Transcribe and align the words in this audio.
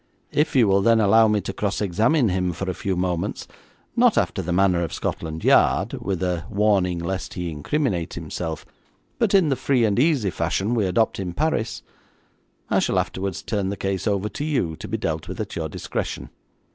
If 0.31 0.55
you 0.55 0.67
will 0.67 0.81
then 0.81 0.99
allow 0.99 1.27
me 1.27 1.41
to 1.41 1.53
cross 1.53 1.79
examine 1.79 2.29
him 2.29 2.53
for 2.53 2.67
a 2.67 2.73
few 2.73 2.95
moments, 2.97 3.47
not 3.95 4.17
after 4.17 4.41
the 4.41 4.51
manner 4.51 4.81
of 4.81 4.91
Scotland 4.93 5.43
Yard, 5.43 5.93
with 6.01 6.23
a 6.23 6.45
warning 6.49 6.97
lest 6.97 7.35
he 7.35 7.51
incriminate 7.51 8.15
himself, 8.15 8.65
but 9.19 9.35
in 9.35 9.49
the 9.49 9.55
free 9.55 9.85
and 9.85 9.99
easy 9.99 10.31
fashion 10.31 10.73
we 10.73 10.87
adopt 10.87 11.19
in 11.19 11.33
Paris, 11.35 11.83
I 12.67 12.79
shall 12.79 12.97
afterwards 12.97 13.43
turn 13.43 13.69
the 13.69 13.77
case 13.77 14.07
over 14.07 14.27
to 14.27 14.43
you 14.43 14.75
to 14.77 14.87
be 14.87 14.97
dealt 14.97 15.27
with 15.27 15.39
at 15.39 15.55
your 15.55 15.69
discretion.' 15.69 16.31